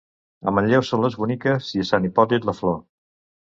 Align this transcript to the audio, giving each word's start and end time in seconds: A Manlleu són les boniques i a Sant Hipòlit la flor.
A 0.51 0.53
Manlleu 0.59 0.85
són 0.87 1.03
les 1.05 1.19
boniques 1.25 1.69
i 1.77 1.85
a 1.87 1.87
Sant 1.93 2.11
Hipòlit 2.11 2.51
la 2.53 2.61
flor. 2.65 2.85